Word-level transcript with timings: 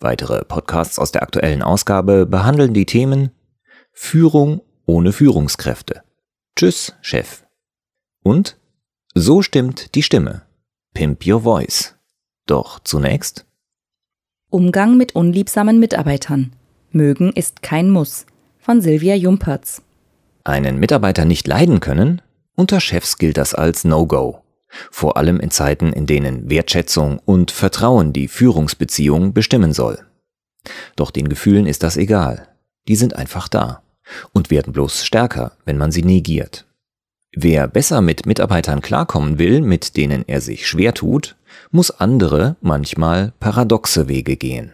Weitere 0.00 0.44
Podcasts 0.44 0.98
aus 0.98 1.10
der 1.10 1.22
aktuellen 1.22 1.62
Ausgabe 1.62 2.24
behandeln 2.24 2.72
die 2.72 2.86
Themen 2.86 3.30
Führung 3.92 4.60
ohne 4.86 5.12
Führungskräfte. 5.12 6.02
Tschüss, 6.56 6.94
Chef. 7.00 7.44
Und 8.22 8.58
So 9.14 9.42
stimmt 9.42 9.94
die 9.96 10.04
Stimme. 10.04 10.42
Pimp 10.94 11.26
Your 11.26 11.42
Voice. 11.42 11.96
Doch 12.46 12.78
zunächst 12.80 13.44
Umgang 14.50 14.96
mit 14.96 15.14
unliebsamen 15.14 15.80
Mitarbeitern. 15.80 16.52
Mögen 16.90 17.32
ist 17.32 17.62
kein 17.62 17.90
Muss. 17.90 18.24
Von 18.58 18.80
Silvia 18.80 19.14
Jumperz. 19.14 19.82
Einen 20.44 20.78
Mitarbeiter 20.78 21.24
nicht 21.24 21.46
leiden 21.46 21.80
können? 21.80 22.22
Unter 22.54 22.80
Chefs 22.80 23.18
gilt 23.18 23.36
das 23.36 23.54
als 23.54 23.84
No-Go. 23.84 24.42
Vor 24.90 25.16
allem 25.16 25.40
in 25.40 25.50
Zeiten, 25.50 25.92
in 25.92 26.06
denen 26.06 26.50
Wertschätzung 26.50 27.20
und 27.24 27.50
Vertrauen 27.50 28.12
die 28.12 28.28
Führungsbeziehung 28.28 29.32
bestimmen 29.32 29.72
soll. 29.72 29.98
Doch 30.96 31.10
den 31.10 31.28
Gefühlen 31.28 31.66
ist 31.66 31.82
das 31.82 31.96
egal. 31.96 32.48
Die 32.86 32.96
sind 32.96 33.16
einfach 33.16 33.48
da 33.48 33.82
und 34.32 34.50
werden 34.50 34.72
bloß 34.72 35.04
stärker, 35.04 35.52
wenn 35.64 35.78
man 35.78 35.92
sie 35.92 36.02
negiert. 36.02 36.66
Wer 37.32 37.68
besser 37.68 38.00
mit 38.00 38.26
Mitarbeitern 38.26 38.80
klarkommen 38.80 39.38
will, 39.38 39.60
mit 39.60 39.96
denen 39.96 40.24
er 40.26 40.40
sich 40.40 40.66
schwer 40.66 40.94
tut, 40.94 41.36
muss 41.70 41.90
andere, 41.90 42.56
manchmal 42.60 43.32
paradoxe 43.38 44.08
Wege 44.08 44.36
gehen. 44.36 44.72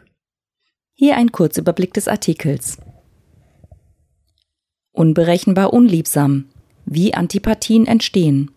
Hier 0.94 1.16
ein 1.16 1.32
Kurzüberblick 1.32 1.92
des 1.92 2.06
Artikels. 2.06 2.78
Unberechenbar 4.92 5.72
unliebsam. 5.72 6.46
Wie 6.86 7.14
Antipathien 7.14 7.86
entstehen. 7.86 8.53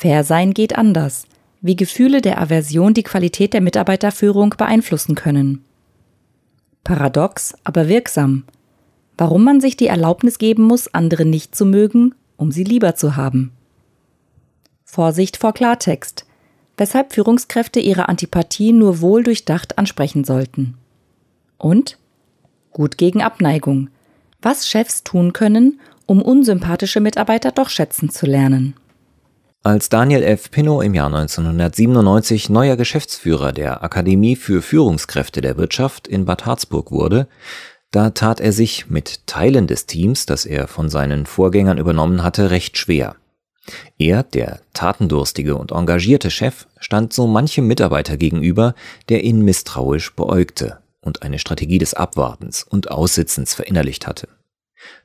Fair 0.00 0.24
sein 0.24 0.54
geht 0.54 0.78
anders. 0.78 1.26
Wie 1.60 1.76
Gefühle 1.76 2.22
der 2.22 2.40
Aversion 2.40 2.94
die 2.94 3.02
Qualität 3.02 3.52
der 3.52 3.60
Mitarbeiterführung 3.60 4.54
beeinflussen 4.56 5.14
können. 5.14 5.62
Paradox, 6.84 7.54
aber 7.64 7.86
wirksam. 7.86 8.44
Warum 9.18 9.44
man 9.44 9.60
sich 9.60 9.76
die 9.76 9.88
Erlaubnis 9.88 10.38
geben 10.38 10.62
muss, 10.62 10.94
andere 10.94 11.26
nicht 11.26 11.54
zu 11.54 11.66
mögen, 11.66 12.14
um 12.38 12.50
sie 12.50 12.64
lieber 12.64 12.94
zu 12.94 13.16
haben. 13.16 13.52
Vorsicht 14.86 15.36
vor 15.36 15.52
Klartext. 15.52 16.24
Weshalb 16.78 17.12
Führungskräfte 17.12 17.78
ihre 17.78 18.08
Antipathie 18.08 18.72
nur 18.72 19.02
wohl 19.02 19.22
durchdacht 19.22 19.76
ansprechen 19.76 20.24
sollten. 20.24 20.78
Und? 21.58 21.98
Gut 22.72 22.96
gegen 22.96 23.20
Abneigung. 23.20 23.90
Was 24.40 24.66
Chefs 24.66 25.04
tun 25.04 25.34
können, 25.34 25.78
um 26.06 26.22
unsympathische 26.22 27.00
Mitarbeiter 27.00 27.52
doch 27.52 27.68
schätzen 27.68 28.08
zu 28.08 28.24
lernen. 28.24 28.79
Als 29.62 29.90
Daniel 29.90 30.22
F. 30.22 30.50
Pinnow 30.50 30.82
im 30.82 30.94
Jahr 30.94 31.08
1997 31.08 32.48
neuer 32.48 32.76
Geschäftsführer 32.76 33.52
der 33.52 33.84
Akademie 33.84 34.34
für 34.34 34.62
Führungskräfte 34.62 35.42
der 35.42 35.58
Wirtschaft 35.58 36.08
in 36.08 36.24
Bad 36.24 36.46
Harzburg 36.46 36.90
wurde, 36.90 37.28
da 37.90 38.08
tat 38.08 38.40
er 38.40 38.52
sich 38.52 38.88
mit 38.88 39.26
Teilen 39.26 39.66
des 39.66 39.84
Teams, 39.84 40.24
das 40.24 40.46
er 40.46 40.66
von 40.66 40.88
seinen 40.88 41.26
Vorgängern 41.26 41.76
übernommen 41.76 42.22
hatte, 42.22 42.50
recht 42.50 42.78
schwer. 42.78 43.16
Er, 43.98 44.22
der 44.22 44.60
tatendurstige 44.72 45.56
und 45.56 45.72
engagierte 45.72 46.30
Chef, 46.30 46.66
stand 46.78 47.12
so 47.12 47.26
manchem 47.26 47.66
Mitarbeiter 47.66 48.16
gegenüber, 48.16 48.74
der 49.10 49.24
ihn 49.24 49.42
misstrauisch 49.42 50.16
beäugte 50.16 50.78
und 51.02 51.20
eine 51.20 51.38
Strategie 51.38 51.78
des 51.78 51.92
Abwartens 51.92 52.62
und 52.62 52.90
Aussitzens 52.90 53.52
verinnerlicht 53.52 54.06
hatte. 54.06 54.26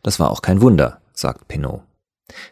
Das 0.02 0.18
war 0.18 0.32
auch 0.32 0.42
kein 0.42 0.62
Wunder, 0.62 1.02
sagt 1.12 1.50
Pinot. 1.50 1.82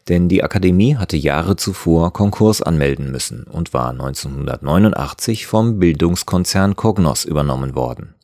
Denn 0.07 0.29
die 0.29 0.43
Akademie 0.43 0.97
hatte 0.97 1.17
Jahre 1.17 1.55
zuvor 1.55 2.13
Konkurs 2.13 2.61
anmelden 2.61 3.11
müssen 3.11 3.43
und 3.43 3.73
war 3.73 3.89
1989 3.89 5.47
vom 5.47 5.79
Bildungskonzern 5.79 6.75
Cognos 6.75 7.25
übernommen 7.25 7.75
worden. 7.75 8.15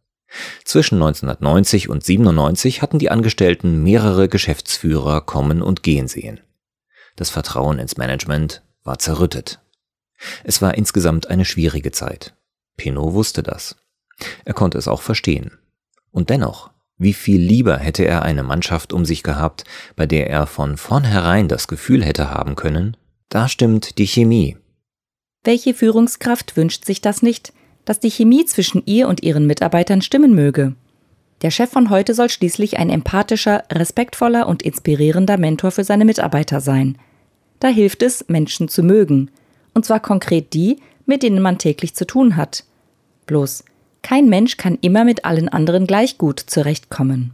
Zwischen 0.63 0.95
1990 0.95 1.89
und 1.89 2.03
97 2.03 2.81
hatten 2.81 2.99
die 2.99 3.09
Angestellten 3.09 3.83
mehrere 3.83 4.29
Geschäftsführer 4.29 5.21
kommen 5.21 5.61
und 5.61 5.81
gehen 5.81 6.07
sehen. 6.07 6.39
Das 7.15 7.31
Vertrauen 7.31 7.79
ins 7.79 7.97
Management 7.97 8.61
war 8.83 8.99
zerrüttet. 8.99 9.59
Es 10.43 10.61
war 10.61 10.75
insgesamt 10.75 11.29
eine 11.29 11.45
schwierige 11.45 11.91
Zeit. 11.91 12.35
Pinot 12.77 13.13
wusste 13.13 13.41
das. 13.41 13.75
Er 14.45 14.53
konnte 14.53 14.77
es 14.77 14.87
auch 14.87 15.01
verstehen. 15.01 15.57
Und 16.11 16.29
dennoch 16.29 16.69
wie 16.99 17.13
viel 17.13 17.41
lieber 17.41 17.77
hätte 17.77 18.05
er 18.05 18.21
eine 18.21 18.43
Mannschaft 18.43 18.93
um 18.93 19.05
sich 19.05 19.23
gehabt, 19.23 19.63
bei 19.95 20.05
der 20.05 20.29
er 20.29 20.45
von 20.45 20.77
vornherein 20.77 21.47
das 21.47 21.67
Gefühl 21.67 22.03
hätte 22.03 22.29
haben 22.29 22.55
können, 22.55 22.95
da 23.29 23.47
stimmt 23.47 23.97
die 23.97 24.07
Chemie. 24.07 24.57
Welche 25.43 25.73
Führungskraft 25.73 26.57
wünscht 26.57 26.85
sich 26.85 27.01
das 27.01 27.21
nicht, 27.21 27.53
dass 27.85 27.99
die 27.99 28.11
Chemie 28.11 28.45
zwischen 28.45 28.83
ihr 28.85 29.07
und 29.07 29.23
ihren 29.23 29.47
Mitarbeitern 29.47 30.01
stimmen 30.01 30.35
möge? 30.35 30.75
Der 31.41 31.51
Chef 31.51 31.69
von 31.69 31.89
heute 31.89 32.13
soll 32.13 32.29
schließlich 32.29 32.77
ein 32.77 32.89
empathischer, 32.89 33.63
respektvoller 33.71 34.47
und 34.47 34.61
inspirierender 34.61 35.37
Mentor 35.37 35.71
für 35.71 35.85
seine 35.85 36.03
Mitarbeiter 36.03 36.59
sein. 36.59 36.97
Da 37.61 37.69
hilft 37.69 38.03
es, 38.03 38.27
Menschen 38.27 38.67
zu 38.67 38.83
mögen. 38.83 39.31
Und 39.73 39.85
zwar 39.85 40.01
konkret 40.01 40.53
die, 40.53 40.81
mit 41.05 41.23
denen 41.23 41.41
man 41.41 41.57
täglich 41.57 41.95
zu 41.95 42.05
tun 42.05 42.35
hat. 42.35 42.65
Bloß, 43.25 43.63
kein 44.01 44.29
Mensch 44.29 44.57
kann 44.57 44.77
immer 44.81 45.03
mit 45.03 45.25
allen 45.25 45.49
anderen 45.49 45.87
gleich 45.87 46.17
gut 46.17 46.39
zurechtkommen. 46.39 47.31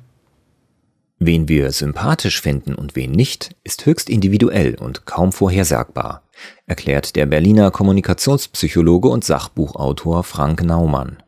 Wen 1.17 1.47
wir 1.47 1.71
sympathisch 1.71 2.41
finden 2.41 2.75
und 2.75 2.95
wen 2.95 3.11
nicht, 3.11 3.55
ist 3.63 3.85
höchst 3.85 4.09
individuell 4.09 4.75
und 4.75 5.05
kaum 5.05 5.31
vorhersagbar, 5.31 6.23
erklärt 6.65 7.15
der 7.15 7.25
Berliner 7.25 7.71
Kommunikationspsychologe 7.71 9.07
und 9.07 9.23
Sachbuchautor 9.23 10.23
Frank 10.23 10.63
Naumann. 10.63 11.23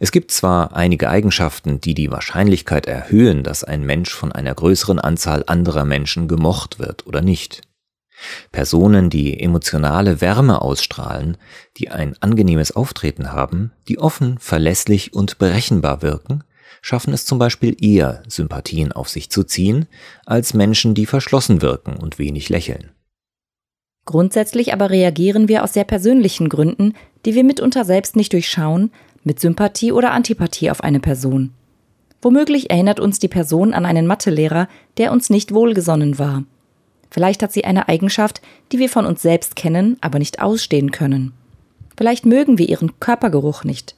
Es 0.00 0.10
gibt 0.10 0.32
zwar 0.32 0.74
einige 0.74 1.08
Eigenschaften, 1.08 1.80
die 1.80 1.94
die 1.94 2.10
Wahrscheinlichkeit 2.10 2.86
erhöhen, 2.86 3.44
dass 3.44 3.62
ein 3.62 3.84
Mensch 3.84 4.12
von 4.12 4.32
einer 4.32 4.54
größeren 4.54 4.98
Anzahl 4.98 5.44
anderer 5.46 5.84
Menschen 5.84 6.26
gemocht 6.26 6.80
wird 6.80 7.06
oder 7.06 7.22
nicht. 7.22 7.62
Personen, 8.52 9.10
die 9.10 9.40
emotionale 9.40 10.20
Wärme 10.20 10.62
ausstrahlen, 10.62 11.36
die 11.76 11.90
ein 11.90 12.14
angenehmes 12.20 12.74
Auftreten 12.74 13.32
haben, 13.32 13.72
die 13.88 13.98
offen, 13.98 14.38
verlässlich 14.38 15.14
und 15.14 15.38
berechenbar 15.38 16.02
wirken, 16.02 16.44
schaffen 16.82 17.12
es 17.12 17.26
zum 17.26 17.38
Beispiel 17.38 17.76
eher, 17.82 18.22
Sympathien 18.28 18.92
auf 18.92 19.08
sich 19.08 19.30
zu 19.30 19.44
ziehen, 19.44 19.86
als 20.26 20.54
Menschen, 20.54 20.94
die 20.94 21.06
verschlossen 21.06 21.62
wirken 21.62 21.96
und 21.96 22.18
wenig 22.18 22.48
lächeln. 22.48 22.90
Grundsätzlich 24.06 24.72
aber 24.72 24.90
reagieren 24.90 25.48
wir 25.48 25.62
aus 25.62 25.74
sehr 25.74 25.84
persönlichen 25.84 26.48
Gründen, 26.48 26.94
die 27.24 27.34
wir 27.34 27.44
mitunter 27.44 27.84
selbst 27.84 28.16
nicht 28.16 28.32
durchschauen, 28.32 28.90
mit 29.22 29.40
Sympathie 29.40 29.92
oder 29.92 30.12
Antipathie 30.12 30.70
auf 30.70 30.82
eine 30.82 31.00
Person. 31.00 31.52
Womöglich 32.22 32.70
erinnert 32.70 33.00
uns 33.00 33.18
die 33.18 33.28
Person 33.28 33.72
an 33.72 33.86
einen 33.86 34.06
Mathelehrer, 34.06 34.68
der 34.98 35.12
uns 35.12 35.30
nicht 35.30 35.52
wohlgesonnen 35.52 36.18
war. 36.18 36.44
Vielleicht 37.10 37.42
hat 37.42 37.52
sie 37.52 37.64
eine 37.64 37.88
Eigenschaft, 37.88 38.40
die 38.72 38.78
wir 38.78 38.88
von 38.88 39.06
uns 39.06 39.22
selbst 39.22 39.56
kennen, 39.56 39.96
aber 40.00 40.18
nicht 40.18 40.40
ausstehen 40.40 40.90
können. 40.90 41.32
Vielleicht 41.96 42.24
mögen 42.24 42.58
wir 42.58 42.68
ihren 42.68 42.98
Körpergeruch 43.00 43.64
nicht. 43.64 43.96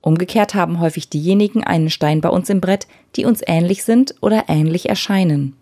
Umgekehrt 0.00 0.54
haben 0.54 0.80
häufig 0.80 1.08
diejenigen 1.08 1.64
einen 1.64 1.90
Stein 1.90 2.20
bei 2.20 2.28
uns 2.28 2.48
im 2.50 2.60
Brett, 2.60 2.86
die 3.16 3.24
uns 3.24 3.42
ähnlich 3.46 3.84
sind 3.84 4.14
oder 4.20 4.44
ähnlich 4.48 4.88
erscheinen. 4.88 5.54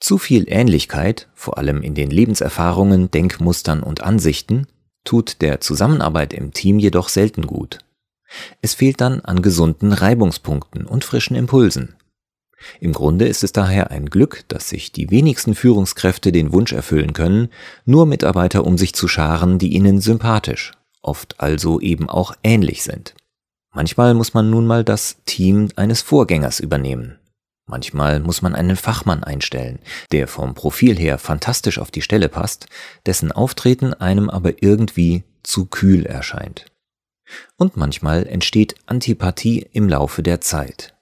Zu 0.00 0.18
viel 0.18 0.44
Ähnlichkeit, 0.48 1.28
vor 1.34 1.58
allem 1.58 1.82
in 1.82 1.94
den 1.94 2.10
Lebenserfahrungen, 2.10 3.10
Denkmustern 3.10 3.82
und 3.82 4.02
Ansichten, 4.02 4.66
tut 5.04 5.40
der 5.40 5.60
Zusammenarbeit 5.60 6.34
im 6.34 6.52
Team 6.52 6.78
jedoch 6.78 7.08
selten 7.08 7.46
gut. 7.46 7.78
Es 8.60 8.74
fehlt 8.74 9.00
dann 9.00 9.20
an 9.20 9.42
gesunden 9.42 9.92
Reibungspunkten 9.92 10.86
und 10.86 11.04
frischen 11.04 11.36
Impulsen. 11.36 11.95
Im 12.80 12.92
Grunde 12.92 13.26
ist 13.26 13.44
es 13.44 13.52
daher 13.52 13.90
ein 13.90 14.10
Glück, 14.10 14.44
dass 14.48 14.68
sich 14.68 14.92
die 14.92 15.10
wenigsten 15.10 15.54
Führungskräfte 15.54 16.32
den 16.32 16.52
Wunsch 16.52 16.72
erfüllen 16.72 17.12
können, 17.12 17.48
nur 17.84 18.06
Mitarbeiter 18.06 18.64
um 18.64 18.78
sich 18.78 18.94
zu 18.94 19.08
scharen, 19.08 19.58
die 19.58 19.74
ihnen 19.74 20.00
sympathisch, 20.00 20.72
oft 21.02 21.40
also 21.40 21.80
eben 21.80 22.08
auch 22.08 22.34
ähnlich 22.42 22.82
sind. 22.82 23.14
Manchmal 23.74 24.14
muss 24.14 24.32
man 24.32 24.48
nun 24.48 24.66
mal 24.66 24.84
das 24.84 25.18
Team 25.26 25.68
eines 25.76 26.00
Vorgängers 26.00 26.60
übernehmen. 26.60 27.18
Manchmal 27.68 28.20
muss 28.20 28.42
man 28.42 28.54
einen 28.54 28.76
Fachmann 28.76 29.24
einstellen, 29.24 29.80
der 30.12 30.28
vom 30.28 30.54
Profil 30.54 30.96
her 30.96 31.18
fantastisch 31.18 31.78
auf 31.78 31.90
die 31.90 32.00
Stelle 32.00 32.28
passt, 32.28 32.68
dessen 33.04 33.32
Auftreten 33.32 33.92
einem 33.92 34.30
aber 34.30 34.62
irgendwie 34.62 35.24
zu 35.42 35.66
kühl 35.66 36.06
erscheint. 36.06 36.66
Und 37.56 37.76
manchmal 37.76 38.26
entsteht 38.26 38.76
Antipathie 38.86 39.66
im 39.72 39.88
Laufe 39.88 40.22
der 40.22 40.40
Zeit. 40.40 40.95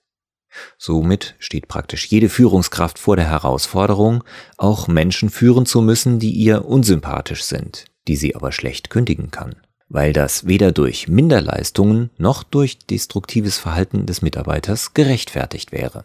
Somit 0.79 1.35
steht 1.39 1.69
praktisch 1.69 2.07
jede 2.07 2.29
Führungskraft 2.29 2.99
vor 2.99 3.17
der 3.17 3.29
Herausforderung, 3.29 4.25
auch 4.57 4.89
Menschen 4.89 5.31
führen 5.31 5.67
zu 5.67 5.81
müssen, 5.81 6.19
die 6.19 6.31
ihr 6.31 6.65
unsympathisch 6.65 7.45
sind, 7.45 7.87
die 8.09 8.17
sie 8.17 8.35
aber 8.35 8.53
schlecht 8.53 8.91
kündigen 8.91 9.31
kann, 9.31 9.57
weil 9.89 10.13
das 10.13 10.47
weder 10.47 10.73
durch 10.73 11.09
Minderleistungen 11.09 12.11
noch 12.19 12.43
durch 12.43 12.79
destruktives 12.79 13.59
Verhalten 13.59 14.07
des 14.07 14.23
Mitarbeiters 14.23 14.95
gerechtfertigt 14.95 15.73
wäre. 15.73 16.03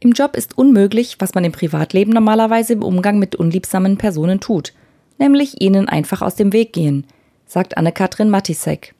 Im 0.00 0.12
Job 0.12 0.36
ist 0.36 0.58
unmöglich, 0.58 1.16
was 1.20 1.34
man 1.34 1.44
im 1.44 1.52
Privatleben 1.52 2.12
normalerweise 2.12 2.72
im 2.72 2.82
Umgang 2.82 3.20
mit 3.20 3.36
unliebsamen 3.36 3.98
Personen 3.98 4.40
tut, 4.40 4.72
nämlich 5.18 5.60
ihnen 5.60 5.88
einfach 5.88 6.22
aus 6.22 6.34
dem 6.34 6.52
Weg 6.52 6.72
gehen, 6.72 7.06
sagt 7.46 7.76
Anne-Katrin 7.76 8.28
Matisek. 8.28 8.94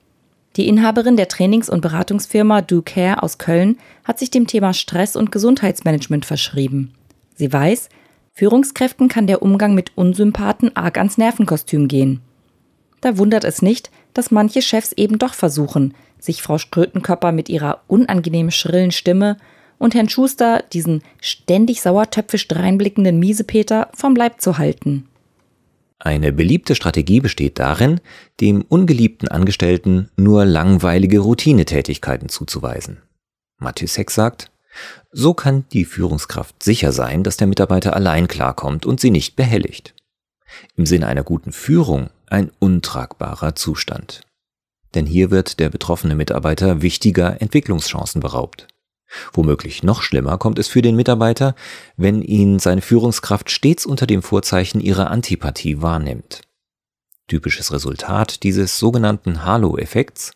Die 0.57 0.69
Inhaberin 0.69 1.17
der 1.17 1.29
Trainings- 1.29 1.71
und 1.71 1.81
Beratungsfirma 1.81 2.61
Do 2.61 2.83
Care 2.83 3.23
aus 3.23 3.39
Köln 3.39 3.79
hat 4.05 4.19
sich 4.19 4.31
dem 4.31 4.47
Thema 4.47 4.75
Stress 4.75 5.17
und 5.17 5.33
Gesundheitsmanagement 5.33 6.27
verschrieben. 6.27 6.93
Sie 7.35 7.51
weiß, 7.53 7.89
Führungskräften 8.35 9.09
kann 9.09 9.27
der 9.27 9.43
Umgang 9.43 9.75
mit 9.75 9.93
Unsympathen 9.95 10.77
arg 10.77 10.99
ans 10.99 11.19
Nervenkostüm 11.19 11.89
gehen. 11.89 12.21
Da 13.01 13.19
wundert 13.19 13.45
es 13.45 13.63
nicht, 13.63 13.91
dass 14.15 14.31
manche 14.31 14.63
Chefs 14.63 14.93
eben 14.93 15.19
doch 15.19 15.35
versuchen, 15.35 15.95
sich 16.19 16.43
Frau 16.43 16.59
Strötenkörper 16.59 17.33
mit 17.33 17.49
ihrer 17.49 17.81
unangenehm 17.89 18.51
schrillen 18.51 18.93
Stimme 18.93 19.39
und 19.79 19.95
Herrn 19.95 20.09
Schuster, 20.09 20.63
diesen 20.73 21.03
ständig 21.21 21.83
sauertöpfisch 21.83 22.47
dreinblickenden 22.47 23.19
Miesepeter, 23.19 23.89
vom 23.95 24.15
Leib 24.15 24.41
zu 24.41 24.59
halten. 24.59 25.09
Eine 26.05 26.33
beliebte 26.33 26.75
Strategie 26.75 27.21
besteht 27.21 27.61
darin, 27.61 28.01
dem 28.41 28.63
ungeliebten 28.63 29.29
Angestellten 29.29 30.11
nur 30.17 30.45
langweilige 30.45 31.21
Routinetätigkeiten 31.21 32.29
zuzuweisen. 32.29 33.03
Matisek 33.59 34.11
sagt, 34.11 34.51
so 35.13 35.33
kann 35.33 35.65
die 35.73 35.85
Führungskraft 35.85 36.61
sicher 36.61 36.91
sein, 36.91 37.23
dass 37.23 37.37
der 37.37 37.47
Mitarbeiter 37.47 37.95
allein 37.95 38.27
klarkommt 38.27 38.85
und 38.85 38.99
sie 38.99 39.13
nicht 39.13 39.37
behelligt. 39.37 39.95
Im 40.75 40.87
Sinne 40.87 41.07
einer 41.07 41.23
guten 41.23 41.53
Führung 41.53 42.11
ein 42.27 42.51
untragbarer 42.59 43.55
Zustand. 43.55 44.23
Denn 44.97 45.07
hier 45.07 45.31
wird 45.31 45.61
der 45.61 45.71
betroffene 45.71 46.17
Mitarbeiter 46.17 46.83
wichtiger 46.83 47.41
Entwicklungschancen 47.41 48.21
beraubt. 48.21 48.67
Womöglich 49.33 49.83
noch 49.83 50.03
schlimmer 50.03 50.39
kommt 50.39 50.59
es 50.59 50.69
für 50.69 50.83
den 50.83 50.97
Mitarbeiter, 50.97 51.55
wenn 51.97 52.23
ihn 52.23 52.59
seine 52.59 52.83
Führungskraft 52.83 53.51
stets 53.51 53.87
unter 53.87 54.07
dem 54.07 54.23
Vorzeichen 54.23 54.81
ihrer 54.81 55.11
Antipathie 55.11 55.83
wahrnimmt. 55.83 56.43
Typisches 57.29 57.73
Resultat 57.73 58.43
dieses 58.43 58.79
sogenannten 58.79 59.45
Halo-Effekts 59.45 60.33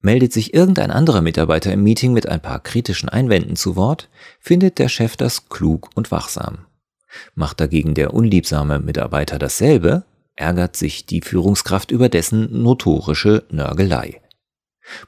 Meldet 0.00 0.32
sich 0.32 0.54
irgendein 0.54 0.92
anderer 0.92 1.20
Mitarbeiter 1.20 1.72
im 1.72 1.82
Meeting 1.82 2.12
mit 2.12 2.28
ein 2.28 2.40
paar 2.40 2.60
kritischen 2.60 3.08
Einwänden 3.08 3.56
zu 3.56 3.74
Wort, 3.74 4.08
findet 4.38 4.78
der 4.78 4.88
Chef 4.88 5.16
das 5.16 5.48
klug 5.48 5.90
und 5.94 6.12
wachsam. 6.12 6.58
Macht 7.34 7.60
dagegen 7.60 7.94
der 7.94 8.14
unliebsame 8.14 8.78
Mitarbeiter 8.78 9.38
dasselbe, 9.38 10.04
ärgert 10.36 10.76
sich 10.76 11.06
die 11.06 11.22
Führungskraft 11.22 11.90
über 11.90 12.08
dessen 12.08 12.62
notorische 12.62 13.44
Nörgelei. 13.50 14.20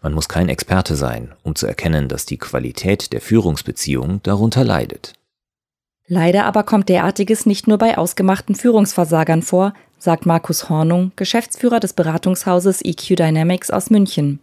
Man 0.03 0.15
muss 0.15 0.29
kein 0.29 0.49
Experte 0.49 0.97
sein, 0.97 1.35
um 1.43 1.55
zu 1.55 1.67
erkennen, 1.67 2.09
dass 2.09 2.27
die 2.27 2.39
Qualität 2.39 3.13
der 3.13 3.21
Führungsbeziehung 3.21 4.21
darunter 4.23 4.65
leidet. 4.65 5.15
Leider 6.07 6.47
aber 6.47 6.63
kommt 6.63 6.89
derartiges 6.89 7.45
nicht 7.45 7.69
nur 7.69 7.79
bei 7.79 7.99
ausgemachten 7.99 8.55
Führungsversagern 8.55 9.43
vor, 9.43 9.75
sagt 9.99 10.27
Markus 10.27 10.69
Hornung, 10.69 11.13
Geschäftsführer 11.17 11.81
des 11.81 11.93
Beratungshauses 11.93 12.83
EQ 12.83 13.17
Dynamics 13.17 13.71
aus 13.71 13.91
München. 13.91 14.41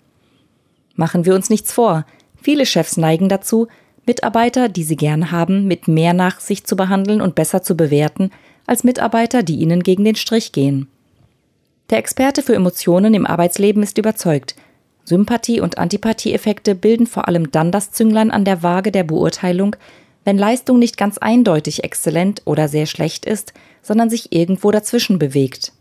Machen 0.96 1.26
wir 1.26 1.34
uns 1.34 1.50
nichts 1.50 1.74
vor, 1.74 2.06
viele 2.42 2.66
Chefs 2.66 2.98
neigen 2.98 3.30
dazu, 3.30 3.68
Mitarbeiter, 4.06 4.70
die 4.70 4.84
sie 4.84 4.96
gern 4.96 5.32
haben, 5.32 5.66
mit 5.66 5.88
mehr 5.88 6.14
Nachsicht 6.14 6.68
zu 6.68 6.76
behandeln 6.76 7.22
und 7.22 7.34
besser 7.34 7.64
zu 7.64 7.76
bewerten, 7.76 8.30
als 8.68 8.84
Mitarbeiter, 8.84 9.42
die 9.42 9.56
ihnen 9.56 9.82
gegen 9.82 10.06
den 10.06 10.16
Strich 10.16 10.52
gehen. 10.52 10.88
Der 11.90 11.98
Experte 11.98 12.44
für 12.44 12.56
Emotionen 12.56 13.14
im 13.14 13.26
Arbeitsleben 13.26 13.82
ist 13.82 13.98
überzeugt, 13.98 14.56
Sympathie- 15.06 15.62
und 15.62 15.78
Antipathieeffekte 15.78 16.76
bilden 16.76 17.08
vor 17.08 17.28
allem 17.28 17.52
dann 17.52 17.72
das 17.72 17.92
Zünglein 17.92 18.32
an 18.32 18.44
der 18.44 18.64
Waage 18.64 18.92
der 18.92 19.04
Beurteilung, 19.04 19.76
wenn 20.24 20.38
Leistung 20.38 20.80
nicht 20.80 20.98
ganz 20.98 21.20
eindeutig 21.20 21.84
exzellent 21.84 22.42
oder 22.46 22.68
sehr 22.68 22.88
schlecht 22.88 23.26
ist, 23.26 23.54
sondern 23.84 24.10
sich 24.10 24.34
irgendwo 24.34 24.72
dazwischen 24.72 25.20
bewegt. 25.20 25.72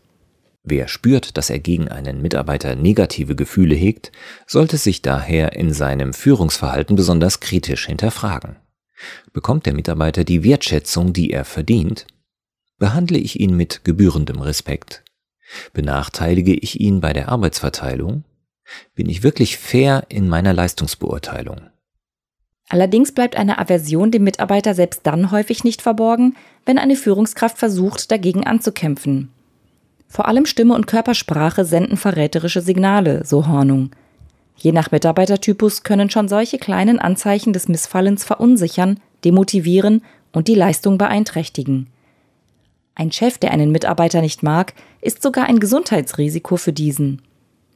Wer 0.63 0.87
spürt, 0.87 1.37
dass 1.37 1.49
er 1.49 1.59
gegen 1.59 1.89
einen 1.89 2.21
Mitarbeiter 2.21 2.75
negative 2.75 3.35
Gefühle 3.35 3.75
hegt, 3.75 4.11
sollte 4.47 4.77
sich 4.77 5.01
daher 5.01 5.53
in 5.53 5.73
seinem 5.73 6.13
Führungsverhalten 6.13 6.95
besonders 6.95 7.39
kritisch 7.39 7.87
hinterfragen. 7.87 8.55
Bekommt 9.33 9.65
der 9.65 9.73
Mitarbeiter 9.73 10.23
die 10.23 10.43
Wertschätzung, 10.43 11.13
die 11.13 11.31
er 11.31 11.45
verdient? 11.45 12.07
Behandle 12.77 13.17
ich 13.17 13.39
ihn 13.39 13.55
mit 13.55 13.83
gebührendem 13.83 14.41
Respekt? 14.41 15.03
Benachteilige 15.73 16.53
ich 16.53 16.79
ihn 16.79 16.99
bei 16.99 17.13
der 17.13 17.29
Arbeitsverteilung? 17.29 18.23
Bin 18.95 19.09
ich 19.09 19.23
wirklich 19.23 19.57
fair 19.57 20.03
in 20.09 20.27
meiner 20.27 20.53
Leistungsbeurteilung? 20.53 21.61
Allerdings 22.67 23.11
bleibt 23.11 23.35
eine 23.35 23.59
Aversion 23.59 24.11
dem 24.11 24.23
Mitarbeiter 24.23 24.73
selbst 24.73 25.01
dann 25.03 25.31
häufig 25.31 25.63
nicht 25.63 25.81
verborgen, 25.81 26.35
wenn 26.65 26.79
eine 26.79 26.95
Führungskraft 26.95 27.57
versucht, 27.57 28.09
dagegen 28.11 28.45
anzukämpfen. 28.45 29.29
Vor 30.07 30.27
allem 30.27 30.45
Stimme 30.45 30.73
und 30.73 30.87
Körpersprache 30.87 31.65
senden 31.65 31.97
verräterische 31.97 32.61
Signale, 32.61 33.23
so 33.25 33.47
Hornung. 33.47 33.91
Je 34.55 34.71
nach 34.71 34.91
Mitarbeitertypus 34.91 35.83
können 35.83 36.09
schon 36.09 36.27
solche 36.27 36.57
kleinen 36.57 36.99
Anzeichen 36.99 37.53
des 37.53 37.67
Missfallens 37.67 38.23
verunsichern, 38.23 38.99
demotivieren 39.23 40.01
und 40.31 40.47
die 40.47 40.55
Leistung 40.55 40.97
beeinträchtigen. 40.97 41.87
Ein 42.95 43.11
Chef, 43.11 43.37
der 43.37 43.51
einen 43.51 43.71
Mitarbeiter 43.71 44.21
nicht 44.21 44.41
mag, 44.41 44.73
ist 45.01 45.21
sogar 45.21 45.47
ein 45.47 45.59
Gesundheitsrisiko 45.59 46.55
für 46.55 46.71
diesen. 46.71 47.21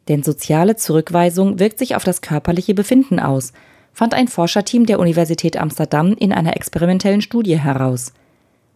Denn 0.10 0.24
soziale 0.24 0.76
Zurückweisung 0.76 1.60
wirkt 1.60 1.78
sich 1.80 1.96
auf 1.96 2.04
das 2.04 2.22
körperliche 2.22 2.74
Befinden 2.74 3.20
aus, 3.20 3.54
fand 3.94 4.14
ein 4.14 4.28
Forscherteam 4.28 4.86
der 4.86 5.00
Universität 5.00 5.56
Amsterdam 5.56 6.14
in 6.14 6.34
einer 6.34 6.56
experimentellen 6.56 7.22
Studie 7.22 7.60
heraus. 7.60 8.12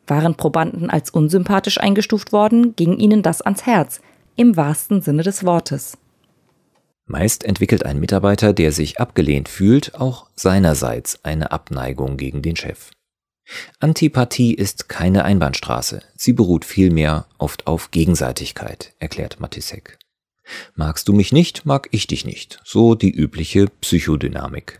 Waren 0.05 0.35
Probanden 0.35 0.89
als 0.89 1.09
unsympathisch 1.09 1.79
eingestuft 1.79 2.31
worden, 2.31 2.75
ging 2.75 2.97
ihnen 2.97 3.23
das 3.23 3.41
ans 3.41 3.65
Herz, 3.65 4.01
im 4.35 4.55
wahrsten 4.57 5.01
Sinne 5.01 5.23
des 5.23 5.43
Wortes. 5.43 5.97
Meist 7.05 7.43
entwickelt 7.43 7.85
ein 7.85 7.99
Mitarbeiter, 7.99 8.53
der 8.53 8.71
sich 8.71 8.99
abgelehnt 8.99 9.49
fühlt, 9.49 9.95
auch 9.95 10.27
seinerseits 10.35 11.23
eine 11.23 11.51
Abneigung 11.51 12.17
gegen 12.17 12.41
den 12.41 12.55
Chef. 12.55 12.91
Antipathie 13.79 14.53
ist 14.53 14.87
keine 14.87 15.25
Einbahnstraße, 15.25 16.01
sie 16.15 16.33
beruht 16.33 16.63
vielmehr 16.63 17.25
oft 17.37 17.67
auf 17.67 17.91
Gegenseitigkeit, 17.91 18.93
erklärt 18.99 19.39
Matisek. 19.39 19.97
Magst 20.75 21.07
du 21.07 21.13
mich 21.13 21.31
nicht, 21.31 21.65
mag 21.65 21.87
ich 21.91 22.07
dich 22.07 22.25
nicht. 22.25 22.59
So 22.63 22.95
die 22.95 23.11
übliche 23.11 23.67
Psychodynamik. 23.81 24.77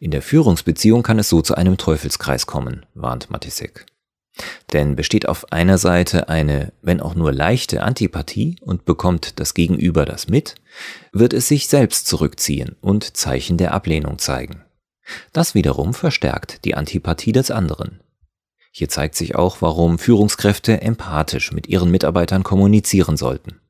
In 0.00 0.10
der 0.10 0.22
Führungsbeziehung 0.22 1.02
kann 1.02 1.18
es 1.18 1.28
so 1.28 1.42
zu 1.42 1.54
einem 1.54 1.76
Teufelskreis 1.78 2.46
kommen, 2.46 2.84
warnt 2.94 3.30
Matisek. 3.30 3.86
Denn 4.72 4.96
besteht 4.96 5.28
auf 5.28 5.52
einer 5.52 5.76
Seite 5.76 6.28
eine, 6.28 6.72
wenn 6.80 7.00
auch 7.00 7.14
nur 7.14 7.32
leichte 7.32 7.82
Antipathie 7.82 8.56
und 8.60 8.84
bekommt 8.84 9.38
das 9.40 9.54
Gegenüber 9.54 10.06
das 10.06 10.28
mit, 10.28 10.54
wird 11.12 11.34
es 11.34 11.48
sich 11.48 11.68
selbst 11.68 12.06
zurückziehen 12.06 12.76
und 12.80 13.16
Zeichen 13.16 13.58
der 13.58 13.74
Ablehnung 13.74 14.18
zeigen. 14.18 14.62
Das 15.32 15.54
wiederum 15.54 15.92
verstärkt 15.94 16.64
die 16.64 16.74
Antipathie 16.74 17.32
des 17.32 17.50
anderen. 17.50 18.00
Hier 18.70 18.88
zeigt 18.88 19.16
sich 19.16 19.34
auch, 19.34 19.60
warum 19.60 19.98
Führungskräfte 19.98 20.80
empathisch 20.80 21.52
mit 21.52 21.66
ihren 21.66 21.90
Mitarbeitern 21.90 22.42
kommunizieren 22.42 23.18
sollten. 23.18 23.60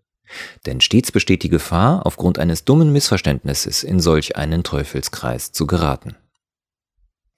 Denn 0.66 0.80
stets 0.80 1.12
besteht 1.12 1.42
die 1.42 1.48
Gefahr, 1.48 2.06
aufgrund 2.06 2.38
eines 2.38 2.64
dummen 2.64 2.92
Missverständnisses 2.92 3.82
in 3.82 4.00
solch 4.00 4.36
einen 4.36 4.62
Teufelskreis 4.62 5.52
zu 5.52 5.66
geraten. 5.66 6.16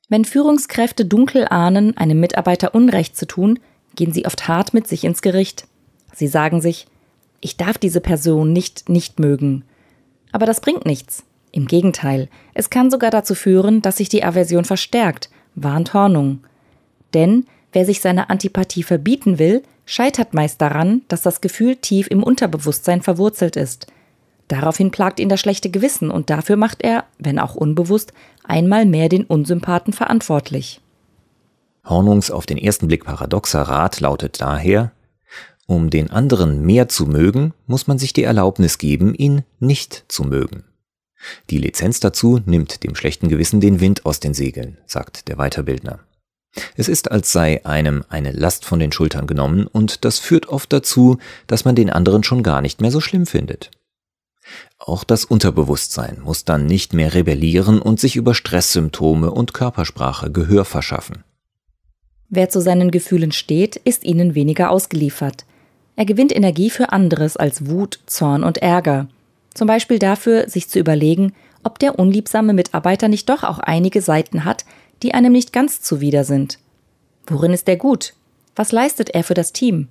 Wenn 0.08 0.24
Führungskräfte 0.24 1.04
dunkel 1.04 1.46
ahnen, 1.48 1.96
einem 1.96 2.20
Mitarbeiter 2.20 2.74
Unrecht 2.74 3.16
zu 3.16 3.26
tun, 3.26 3.58
gehen 3.96 4.12
sie 4.12 4.26
oft 4.26 4.48
hart 4.48 4.74
mit 4.74 4.86
sich 4.86 5.04
ins 5.04 5.22
Gericht. 5.22 5.66
Sie 6.14 6.26
sagen 6.26 6.60
sich, 6.60 6.86
ich 7.40 7.56
darf 7.56 7.78
diese 7.78 8.00
Person 8.00 8.52
nicht 8.52 8.88
nicht 8.88 9.18
mögen. 9.18 9.64
Aber 10.32 10.46
das 10.46 10.60
bringt 10.60 10.86
nichts. 10.86 11.24
Im 11.52 11.66
Gegenteil, 11.66 12.28
es 12.52 12.68
kann 12.68 12.90
sogar 12.90 13.10
dazu 13.10 13.34
führen, 13.34 13.80
dass 13.80 13.98
sich 13.98 14.08
die 14.08 14.24
Aversion 14.24 14.64
verstärkt, 14.64 15.30
warnt 15.54 15.94
Hornung. 15.94 16.40
Denn 17.14 17.46
wer 17.72 17.86
sich 17.86 18.00
seine 18.00 18.28
Antipathie 18.28 18.82
verbieten 18.82 19.38
will, 19.38 19.62
scheitert 19.84 20.34
meist 20.34 20.60
daran, 20.60 21.02
dass 21.08 21.22
das 21.22 21.40
Gefühl 21.40 21.76
tief 21.76 22.08
im 22.08 22.22
Unterbewusstsein 22.22 23.02
verwurzelt 23.02 23.56
ist. 23.56 23.86
Daraufhin 24.48 24.90
plagt 24.90 25.20
ihn 25.20 25.28
das 25.28 25.40
schlechte 25.40 25.70
Gewissen 25.70 26.10
und 26.10 26.30
dafür 26.30 26.56
macht 26.56 26.82
er, 26.82 27.04
wenn 27.18 27.38
auch 27.38 27.54
unbewusst, 27.54 28.12
einmal 28.42 28.84
mehr 28.86 29.08
den 29.08 29.24
Unsympathen 29.24 29.92
verantwortlich. 29.92 30.80
Hornungs 31.84 32.30
auf 32.30 32.46
den 32.46 32.58
ersten 32.58 32.88
Blick 32.88 33.04
paradoxer 33.04 33.62
Rat 33.62 34.00
lautet 34.00 34.40
daher, 34.40 34.92
um 35.66 35.88
den 35.88 36.10
anderen 36.10 36.62
mehr 36.62 36.88
zu 36.88 37.06
mögen, 37.06 37.54
muss 37.66 37.86
man 37.86 37.98
sich 37.98 38.12
die 38.12 38.24
Erlaubnis 38.24 38.76
geben, 38.78 39.14
ihn 39.14 39.44
nicht 39.60 40.04
zu 40.08 40.24
mögen. 40.24 40.64
Die 41.48 41.56
Lizenz 41.58 42.00
dazu 42.00 42.40
nimmt 42.44 42.84
dem 42.84 42.94
schlechten 42.94 43.28
Gewissen 43.28 43.60
den 43.60 43.80
Wind 43.80 44.04
aus 44.04 44.20
den 44.20 44.34
Segeln, 44.34 44.76
sagt 44.86 45.28
der 45.28 45.36
Weiterbildner. 45.36 46.00
Es 46.76 46.88
ist, 46.88 47.10
als 47.10 47.32
sei 47.32 47.64
einem 47.64 48.04
eine 48.08 48.32
Last 48.32 48.64
von 48.64 48.78
den 48.78 48.92
Schultern 48.92 49.26
genommen, 49.26 49.66
und 49.66 50.04
das 50.04 50.18
führt 50.18 50.48
oft 50.48 50.72
dazu, 50.72 51.18
dass 51.46 51.64
man 51.64 51.74
den 51.74 51.90
anderen 51.90 52.22
schon 52.22 52.42
gar 52.42 52.60
nicht 52.60 52.80
mehr 52.80 52.90
so 52.90 53.00
schlimm 53.00 53.26
findet. 53.26 53.70
Auch 54.78 55.04
das 55.04 55.24
Unterbewusstsein 55.24 56.20
muss 56.22 56.44
dann 56.44 56.66
nicht 56.66 56.92
mehr 56.92 57.14
rebellieren 57.14 57.80
und 57.80 57.98
sich 57.98 58.16
über 58.16 58.34
Stresssymptome 58.34 59.30
und 59.30 59.54
Körpersprache 59.54 60.30
Gehör 60.30 60.64
verschaffen. 60.64 61.24
Wer 62.28 62.50
zu 62.50 62.60
seinen 62.60 62.90
Gefühlen 62.90 63.32
steht, 63.32 63.76
ist 63.76 64.04
ihnen 64.04 64.34
weniger 64.34 64.70
ausgeliefert. 64.70 65.44
Er 65.96 66.04
gewinnt 66.04 66.34
Energie 66.34 66.70
für 66.70 66.92
anderes 66.92 67.36
als 67.36 67.66
Wut, 67.68 68.00
Zorn 68.06 68.42
und 68.44 68.58
Ärger. 68.58 69.08
Zum 69.54 69.68
Beispiel 69.68 69.98
dafür, 69.98 70.48
sich 70.48 70.68
zu 70.68 70.78
überlegen, 70.78 71.32
ob 71.62 71.78
der 71.78 71.98
unliebsame 71.98 72.52
Mitarbeiter 72.52 73.08
nicht 73.08 73.28
doch 73.28 73.44
auch 73.44 73.58
einige 73.60 74.02
Seiten 74.02 74.44
hat, 74.44 74.64
die 75.02 75.14
einem 75.14 75.32
nicht 75.32 75.52
ganz 75.52 75.80
zuwider 75.80 76.24
sind. 76.24 76.58
Worin 77.26 77.52
ist 77.52 77.68
er 77.68 77.76
gut? 77.76 78.14
Was 78.56 78.72
leistet 78.72 79.10
er 79.10 79.24
für 79.24 79.34
das 79.34 79.52
Team? 79.52 79.88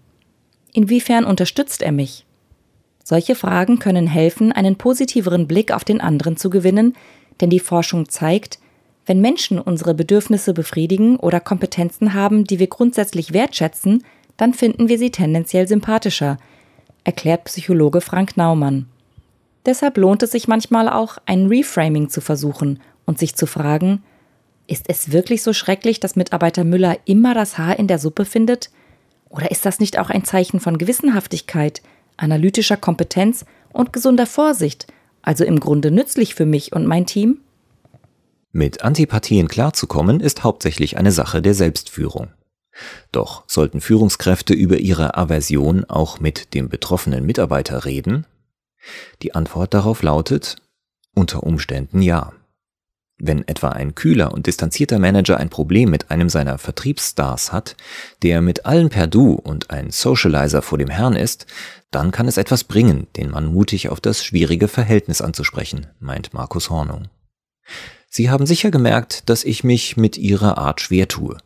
Inwiefern 0.74 1.26
unterstützt 1.26 1.82
er 1.82 1.92
mich? 1.92 2.26
Solche 3.04 3.36
Fragen 3.36 3.80
können 3.80 4.08
helfen, 4.08 4.52
einen 4.52 4.78
positiveren 4.78 5.48
Blick 5.48 5.72
auf 5.72 5.84
den 5.84 6.00
anderen 6.00 6.38
zu 6.38 6.50
gewinnen, 6.50 6.96
denn 7.42 7.50
die 7.50 7.60
Forschung 7.60 8.08
zeigt, 8.08 8.60
wenn 9.06 9.20
Menschen 9.20 9.60
unsere 9.60 9.94
Bedürfnisse 9.94 10.54
befriedigen 10.54 11.18
oder 11.18 11.42
Kompetenzen 11.42 12.14
haben, 12.14 12.46
die 12.46 12.60
wir 12.60 12.68
grundsätzlich 12.68 13.34
wertschätzen, 13.34 14.04
dann 14.38 14.54
finden 14.54 14.88
wir 14.88 14.98
sie 14.98 15.12
tendenziell 15.12 15.68
sympathischer, 15.68 16.38
erklärt 17.04 17.44
Psychologe 17.46 18.00
Frank 18.00 18.38
Naumann. 18.38 18.88
Deshalb 19.66 19.98
lohnt 19.98 20.24
es 20.24 20.32
sich 20.32 20.48
manchmal 20.48 20.88
auch, 20.88 21.18
ein 21.26 21.48
Reframing 21.48 22.10
zu 22.10 22.22
versuchen 22.22 22.80
und 23.06 23.20
sich 23.20 23.36
zu 23.36 23.46
fragen, 23.46 24.04
ist 24.74 24.86
es 24.88 25.12
wirklich 25.12 25.44
so 25.44 25.54
schrecklich, 25.54 26.00
dass 26.00 26.16
Mitarbeiter 26.16 26.64
Müller 26.64 26.98
immer 27.06 27.36
das 27.36 27.60
Haar 27.60 27.78
in 27.78 27.88
der 27.88 28.00
Suppe 28.00 28.26
findet? 28.26 28.72
Oder 29.30 29.52
ist 29.52 29.68
das 29.68 29.80
nicht 29.80 30.00
auch 30.00 30.10
ein 30.10 30.26
Zeichen 30.26 30.60
von 30.60 30.80
Gewissenhaftigkeit, 30.80 31.84
analytischer 32.18 32.76
Kompetenz 32.76 33.46
und 33.72 33.94
gesunder 33.94 34.26
Vorsicht, 34.26 34.88
also 35.22 35.44
im 35.44 35.60
Grunde 35.60 35.92
nützlich 35.92 36.34
für 36.34 36.48
mich 36.48 36.74
und 36.74 36.88
mein 36.88 37.06
Team? 37.06 37.42
Mit 38.52 38.84
Antipathien 38.84 39.48
klarzukommen 39.48 40.20
ist 40.20 40.44
hauptsächlich 40.44 40.98
eine 40.98 41.12
Sache 41.12 41.44
der 41.44 41.54
Selbstführung. 41.54 42.32
Doch 43.12 43.44
sollten 43.46 43.80
Führungskräfte 43.80 44.56
über 44.56 44.78
ihre 44.78 45.16
Aversion 45.16 45.86
auch 45.86 46.20
mit 46.20 46.56
dem 46.56 46.70
betroffenen 46.70 47.28
Mitarbeiter 47.28 47.86
reden? 47.86 48.26
Die 49.22 49.36
Antwort 49.36 49.76
darauf 49.76 50.02
lautet 50.02 50.56
unter 51.14 51.44
Umständen 51.44 52.02
ja. 52.02 52.34
Wenn 53.26 53.48
etwa 53.48 53.70
ein 53.70 53.96
kühler 53.96 54.34
und 54.34 54.48
distanzierter 54.48 55.00
Manager 55.00 55.38
ein 55.38 55.50
Problem 55.50 55.90
mit 55.90 56.12
einem 56.12 56.28
seiner 56.28 56.58
Vertriebsstars 56.58 57.54
hat, 57.54 57.78
der 58.22 58.42
mit 58.42 58.66
allen 58.66 58.90
per 58.90 59.08
Du 59.08 59.36
und 59.36 59.70
ein 59.70 59.92
Socializer 59.92 60.62
vor 60.62 60.78
dem 60.78 60.90
Herrn 60.90 61.16
ist, 61.16 61.46
dann 61.90 62.12
kann 62.12 62.28
es 62.28 62.36
etwas 62.36 62.66
bringen, 62.66 63.08
den 63.16 63.30
Mann 63.30 63.46
mutig 63.46 63.88
auf 63.88 64.02
das 64.02 64.26
schwierige 64.26 64.68
Verhältnis 64.68 65.22
anzusprechen, 65.22 65.88
meint 66.02 66.34
Markus 66.34 66.70
Hornung. 66.70 67.08
Sie 68.10 68.30
haben 68.30 68.46
sicher 68.46 68.72
gemerkt, 68.72 69.30
dass 69.30 69.46
ich 69.46 69.64
mich 69.64 69.96
mit 69.96 70.18
Ihrer 70.18 70.58
Art 70.58 70.82
schwer 70.82 71.08
tue. 71.08 71.38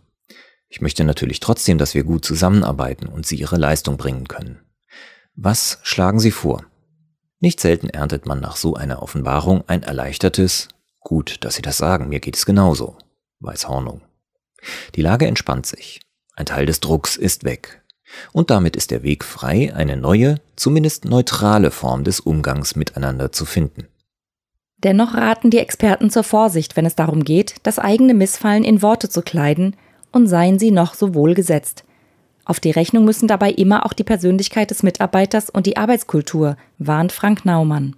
Ich 0.69 0.81
möchte 0.81 1.03
natürlich 1.03 1.41
trotzdem, 1.41 1.77
dass 1.77 1.93
wir 1.93 2.03
gut 2.03 2.25
zusammenarbeiten 2.25 3.05
und 3.05 3.27
Sie 3.27 3.36
Ihre 3.36 3.57
Leistung 3.57 3.98
bringen 3.98 4.27
können. 4.27 4.62
Was 5.36 5.77
schlagen 5.84 6.19
Sie 6.19 6.31
vor? 6.31 6.65
Nicht 7.39 7.60
selten 7.60 7.88
erntet 7.91 8.25
man 8.25 8.39
nach 8.39 8.55
so 8.55 8.74
einer 8.74 9.03
Offenbarung 9.03 9.63
ein 9.67 9.84
erleichtertes 9.84 10.69
Gut, 11.08 11.38
dass 11.46 11.56
Sie 11.56 11.62
das 11.62 11.78
sagen, 11.78 12.10
mir 12.10 12.20
geht 12.20 12.36
es 12.36 12.46
genauso, 12.46 12.98
weiß 13.40 13.70
Hornung. 13.70 14.02
Die 14.96 15.02
Lage 15.02 15.26
entspannt 15.26 15.66
sich. 15.66 16.02
Ein 16.36 16.46
Teil 16.46 16.66
des 16.66 16.82
Drucks 16.82 17.16
ist 17.16 17.46
weg. 17.46 17.82
Und 18.34 18.50
damit 18.50 18.76
ist 18.76 18.92
der 18.92 19.04
Weg 19.04 19.24
frei, 19.24 19.74
eine 19.74 19.96
neue, 19.96 20.42
zumindest 20.58 21.06
neutrale 21.06 21.72
Form 21.72 22.04
des 22.04 22.20
Umgangs 22.20 22.76
miteinander 22.76 23.32
zu 23.32 23.46
finden. 23.46 23.88
Dennoch 24.80 25.14
raten 25.14 25.50
die 25.50 25.60
Experten 25.60 26.10
zur 26.10 26.26
Vorsicht, 26.26 26.76
wenn 26.76 26.86
es 26.86 26.98
darum 26.98 27.24
geht, 27.24 27.56
das 27.64 27.80
eigene 27.80 28.14
Missfallen 28.14 28.66
in 28.66 28.82
Worte 28.82 29.08
zu 29.08 29.22
kleiden, 29.22 29.78
und 30.12 30.28
seien 30.28 30.60
sie 30.60 30.72
noch 30.72 30.94
so 30.94 31.14
wohlgesetzt. 31.14 31.86
Auf 32.44 32.60
die 32.60 32.72
Rechnung 32.72 33.06
müssen 33.06 33.30
dabei 33.30 33.52
immer 33.52 33.86
auch 33.86 33.94
die 33.94 34.04
Persönlichkeit 34.04 34.72
des 34.72 34.84
Mitarbeiters 34.84 35.50
und 35.50 35.68
die 35.68 35.78
Arbeitskultur, 35.78 36.58
warnt 36.80 37.14
Frank 37.14 37.46
Naumann. 37.46 37.96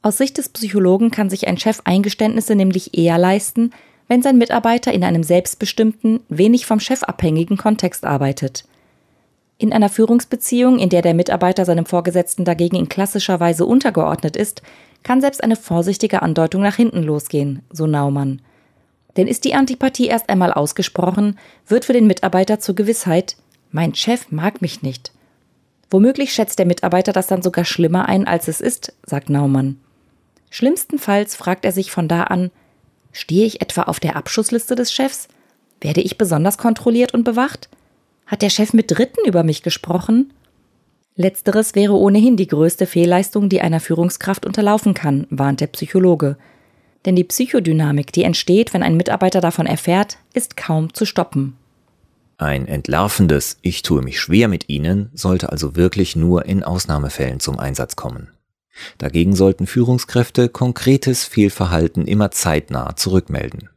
Aus 0.00 0.18
Sicht 0.18 0.38
des 0.38 0.48
Psychologen 0.48 1.10
kann 1.10 1.28
sich 1.28 1.48
ein 1.48 1.58
Chef 1.58 1.80
Eingeständnisse 1.84 2.54
nämlich 2.54 2.96
eher 2.96 3.18
leisten, 3.18 3.72
wenn 4.06 4.22
sein 4.22 4.38
Mitarbeiter 4.38 4.92
in 4.92 5.04
einem 5.04 5.22
selbstbestimmten, 5.22 6.20
wenig 6.28 6.66
vom 6.66 6.80
Chef 6.80 7.02
abhängigen 7.02 7.56
Kontext 7.56 8.04
arbeitet. 8.04 8.64
In 9.58 9.72
einer 9.72 9.88
Führungsbeziehung, 9.88 10.78
in 10.78 10.88
der 10.88 11.02
der 11.02 11.14
Mitarbeiter 11.14 11.64
seinem 11.64 11.84
Vorgesetzten 11.84 12.44
dagegen 12.44 12.76
in 12.76 12.88
klassischer 12.88 13.40
Weise 13.40 13.66
untergeordnet 13.66 14.36
ist, 14.36 14.62
kann 15.02 15.20
selbst 15.20 15.42
eine 15.42 15.56
vorsichtige 15.56 16.22
Andeutung 16.22 16.62
nach 16.62 16.76
hinten 16.76 17.02
losgehen, 17.02 17.62
so 17.70 17.86
Naumann. 17.86 18.40
Denn 19.16 19.26
ist 19.26 19.44
die 19.44 19.54
Antipathie 19.54 20.06
erst 20.06 20.28
einmal 20.28 20.52
ausgesprochen, 20.52 21.38
wird 21.66 21.84
für 21.84 21.92
den 21.92 22.06
Mitarbeiter 22.06 22.60
zur 22.60 22.76
Gewissheit, 22.76 23.36
mein 23.72 23.94
Chef 23.94 24.30
mag 24.30 24.62
mich 24.62 24.82
nicht. 24.82 25.12
Womöglich 25.90 26.32
schätzt 26.32 26.58
der 26.58 26.66
Mitarbeiter 26.66 27.12
das 27.12 27.26
dann 27.26 27.42
sogar 27.42 27.64
schlimmer 27.64 28.08
ein, 28.08 28.26
als 28.26 28.46
es 28.46 28.60
ist, 28.60 28.94
sagt 29.04 29.28
Naumann. 29.28 29.80
Schlimmstenfalls 30.50 31.34
fragt 31.34 31.64
er 31.64 31.72
sich 31.72 31.90
von 31.90 32.08
da 32.08 32.24
an, 32.24 32.50
stehe 33.12 33.46
ich 33.46 33.60
etwa 33.60 33.82
auf 33.82 34.00
der 34.00 34.16
Abschussliste 34.16 34.74
des 34.74 34.92
Chefs? 34.92 35.28
Werde 35.80 36.00
ich 36.00 36.18
besonders 36.18 36.58
kontrolliert 36.58 37.14
und 37.14 37.24
bewacht? 37.24 37.68
Hat 38.26 38.42
der 38.42 38.50
Chef 38.50 38.72
mit 38.72 38.90
Dritten 38.90 39.26
über 39.26 39.42
mich 39.42 39.62
gesprochen? 39.62 40.32
Letzteres 41.16 41.74
wäre 41.74 41.94
ohnehin 41.94 42.36
die 42.36 42.46
größte 42.46 42.86
Fehlleistung, 42.86 43.48
die 43.48 43.60
einer 43.60 43.80
Führungskraft 43.80 44.46
unterlaufen 44.46 44.94
kann, 44.94 45.26
warnt 45.30 45.60
der 45.60 45.66
Psychologe. 45.68 46.36
Denn 47.04 47.16
die 47.16 47.24
Psychodynamik, 47.24 48.12
die 48.12 48.22
entsteht, 48.22 48.74
wenn 48.74 48.82
ein 48.82 48.96
Mitarbeiter 48.96 49.40
davon 49.40 49.66
erfährt, 49.66 50.18
ist 50.34 50.56
kaum 50.56 50.94
zu 50.94 51.04
stoppen. 51.06 51.56
Ein 52.36 52.68
entlarvendes 52.68 53.58
Ich 53.62 53.82
tue 53.82 54.00
mich 54.00 54.20
schwer 54.20 54.46
mit 54.46 54.68
Ihnen 54.68 55.10
sollte 55.12 55.50
also 55.50 55.74
wirklich 55.74 56.14
nur 56.14 56.46
in 56.46 56.62
Ausnahmefällen 56.62 57.40
zum 57.40 57.58
Einsatz 57.58 57.96
kommen. 57.96 58.30
Dagegen 58.98 59.34
sollten 59.34 59.66
Führungskräfte 59.66 60.48
konkretes 60.48 61.24
Fehlverhalten 61.24 62.06
immer 62.06 62.30
zeitnah 62.30 62.96
zurückmelden. 62.96 63.68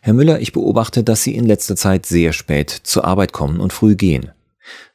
Herr 0.00 0.12
Müller, 0.12 0.40
ich 0.40 0.52
beobachte, 0.52 1.02
dass 1.02 1.22
Sie 1.22 1.34
in 1.34 1.46
letzter 1.46 1.76
Zeit 1.76 2.06
sehr 2.06 2.32
spät 2.32 2.70
zur 2.70 3.04
Arbeit 3.04 3.32
kommen 3.32 3.60
und 3.60 3.72
früh 3.72 3.96
gehen. 3.96 4.30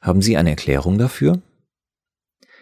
Haben 0.01 0.22
Sie 0.22 0.38
eine 0.38 0.51
Erklärung 0.51 0.98
dafür? 0.98 1.41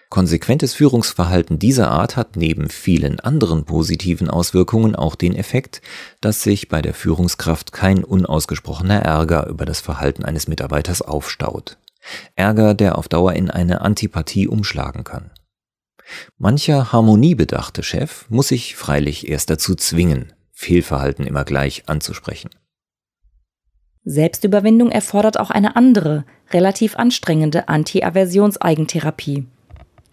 Konsequentes 0.10 0.74
Führungsverhalten 0.74 1.60
dieser 1.60 1.90
Art 1.90 2.16
hat 2.16 2.36
neben 2.38 2.70
vielen 2.70 3.20
anderen 3.20 3.66
positiven 3.66 4.30
Auswirkungen 4.30 4.96
auch 4.96 5.16
den 5.16 5.36
Effekt, 5.36 5.82
dass 6.22 6.44
sich 6.44 6.70
bei 6.70 6.82
der 6.82 6.94
Führungskraft 6.94 7.74
kein 7.74 8.04
unausgesprochener 8.04 9.02
Ärger 9.02 9.48
über 9.48 9.66
das 9.66 9.82
Verhalten 9.82 10.24
eines 10.24 10.48
Mitarbeiters 10.48 11.02
aufstaut. 11.02 11.78
Ärger, 12.36 12.76
der 12.76 12.98
auf 12.98 13.08
Dauer 13.08 13.34
in 13.34 13.50
eine 13.50 13.82
Antipathie 13.82 14.48
umschlagen 14.48 15.04
kann. 15.04 15.32
Mancher 16.38 16.92
harmoniebedachte 16.92 17.84
Chef 17.84 18.26
muss 18.30 18.50
sich 18.50 18.76
freilich 18.76 19.28
erst 19.28 19.50
dazu 19.50 19.76
zwingen, 19.76 20.34
Fehlverhalten 20.52 21.26
immer 21.26 21.44
gleich 21.44 21.84
anzusprechen. 21.88 22.50
Selbstüberwindung 24.04 24.92
erfordert 24.92 25.40
auch 25.40 25.50
eine 25.50 25.76
andere, 25.76 26.26
relativ 26.52 26.96
anstrengende 26.96 27.68
Anti-Aversions-Eigentherapie. 27.68 29.46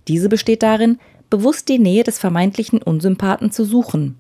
Diese 0.09 0.29
besteht 0.29 0.63
darin, 0.63 0.99
bewusst 1.29 1.69
die 1.69 1.79
Nähe 1.79 2.03
des 2.03 2.19
vermeintlichen 2.19 2.83
Unsympathen 2.83 3.53
zu 3.53 3.65
suchen. 3.65 4.19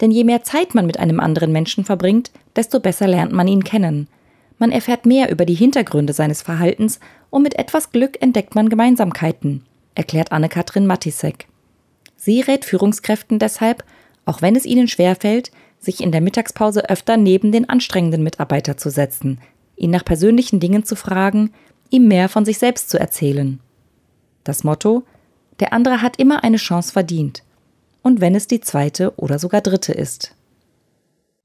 Denn 0.00 0.10
je 0.10 0.24
mehr 0.24 0.42
Zeit 0.42 0.74
man 0.74 0.86
mit 0.86 0.98
einem 0.98 1.18
anderen 1.18 1.50
Menschen 1.50 1.84
verbringt, 1.84 2.30
desto 2.56 2.78
besser 2.78 3.06
lernt 3.06 3.32
man 3.32 3.48
ihn 3.48 3.64
kennen. 3.64 4.08
Man 4.58 4.70
erfährt 4.70 5.06
mehr 5.06 5.30
über 5.30 5.46
die 5.46 5.54
Hintergründe 5.54 6.12
seines 6.12 6.42
Verhaltens 6.42 7.00
und 7.30 7.42
mit 7.42 7.58
etwas 7.58 7.90
Glück 7.90 8.20
entdeckt 8.20 8.54
man 8.54 8.68
Gemeinsamkeiten 8.68 9.64
erklärt 9.94 10.32
Anne-Kathrin 10.32 10.86
Matisek. 10.86 11.46
Sie 12.16 12.40
rät 12.40 12.64
Führungskräften 12.64 13.38
deshalb, 13.38 13.84
auch 14.24 14.42
wenn 14.42 14.56
es 14.56 14.64
ihnen 14.64 14.88
schwerfällt, 14.88 15.50
sich 15.78 16.02
in 16.02 16.12
der 16.12 16.20
Mittagspause 16.20 16.88
öfter 16.88 17.16
neben 17.16 17.52
den 17.52 17.68
anstrengenden 17.68 18.22
Mitarbeiter 18.22 18.76
zu 18.76 18.90
setzen, 18.90 19.40
ihn 19.76 19.90
nach 19.90 20.04
persönlichen 20.04 20.60
Dingen 20.60 20.84
zu 20.84 20.96
fragen, 20.96 21.52
ihm 21.90 22.08
mehr 22.08 22.28
von 22.28 22.44
sich 22.44 22.58
selbst 22.58 22.90
zu 22.90 22.98
erzählen. 22.98 23.60
Das 24.42 24.64
Motto 24.64 25.04
Der 25.60 25.72
andere 25.72 26.02
hat 26.02 26.18
immer 26.18 26.42
eine 26.42 26.56
Chance 26.56 26.92
verdient, 26.92 27.44
und 28.02 28.20
wenn 28.20 28.34
es 28.34 28.46
die 28.46 28.60
zweite 28.60 29.14
oder 29.16 29.38
sogar 29.38 29.60
dritte 29.60 29.92
ist. 29.92 30.34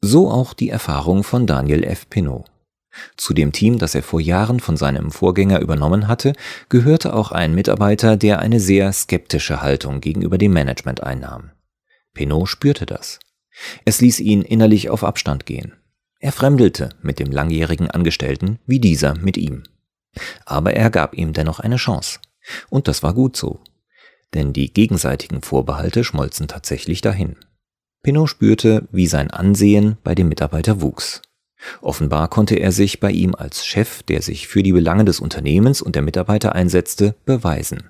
So 0.01 0.29
auch 0.29 0.53
die 0.53 0.69
Erfahrung 0.69 1.23
von 1.23 1.45
Daniel 1.45 1.83
F. 1.83 2.09
Pinot. 2.09 2.45
Zu 3.17 3.33
dem 3.33 3.51
Team, 3.51 3.77
das 3.77 3.95
er 3.95 4.03
vor 4.03 4.19
Jahren 4.19 4.59
von 4.59 4.77
seinem 4.77 5.11
Vorgänger 5.11 5.59
übernommen 5.59 6.07
hatte, 6.07 6.33
gehörte 6.69 7.13
auch 7.13 7.31
ein 7.31 7.53
Mitarbeiter, 7.53 8.17
der 8.17 8.39
eine 8.39 8.59
sehr 8.59 8.91
skeptische 8.93 9.61
Haltung 9.61 10.01
gegenüber 10.01 10.37
dem 10.37 10.53
Management 10.53 11.03
einnahm. 11.03 11.51
Pinot 12.13 12.49
spürte 12.49 12.85
das. 12.85 13.19
Es 13.85 14.01
ließ 14.01 14.19
ihn 14.19 14.41
innerlich 14.41 14.89
auf 14.89 15.03
Abstand 15.03 15.45
gehen. 15.45 15.73
Er 16.19 16.31
fremdelte 16.31 16.89
mit 17.01 17.19
dem 17.19 17.31
langjährigen 17.31 17.89
Angestellten 17.89 18.59
wie 18.65 18.79
dieser 18.79 19.15
mit 19.15 19.37
ihm. 19.37 19.63
Aber 20.45 20.73
er 20.73 20.89
gab 20.89 21.15
ihm 21.15 21.33
dennoch 21.33 21.59
eine 21.59 21.77
Chance. 21.77 22.19
Und 22.69 22.87
das 22.87 23.03
war 23.03 23.13
gut 23.13 23.37
so. 23.37 23.61
Denn 24.33 24.53
die 24.53 24.73
gegenseitigen 24.73 25.41
Vorbehalte 25.41 26.03
schmolzen 26.03 26.47
tatsächlich 26.47 27.01
dahin. 27.01 27.37
Pinot 28.03 28.29
spürte, 28.29 28.87
wie 28.91 29.07
sein 29.07 29.31
Ansehen 29.31 29.97
bei 30.03 30.15
dem 30.15 30.29
Mitarbeiter 30.29 30.81
wuchs. 30.81 31.21
Offenbar 31.81 32.29
konnte 32.29 32.55
er 32.55 32.71
sich 32.71 32.99
bei 32.99 33.11
ihm 33.11 33.35
als 33.35 33.65
Chef, 33.65 34.03
der 34.03 34.21
sich 34.21 34.47
für 34.47 34.63
die 34.63 34.71
Belange 34.71 35.05
des 35.05 35.19
Unternehmens 35.19 35.81
und 35.81 35.95
der 35.95 36.01
Mitarbeiter 36.01 36.55
einsetzte, 36.55 37.15
beweisen. 37.25 37.89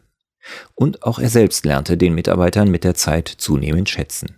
Und 0.76 1.04
auch 1.04 1.20
er 1.20 1.30
selbst 1.30 1.66
lernte 1.66 1.98
den 1.98 2.16
Mitarbeitern 2.16 2.72
mit 2.72 2.84
der 2.84 2.96
Zeit 2.96 3.28
zunehmend 3.28 3.90
schätzen. 3.90 4.36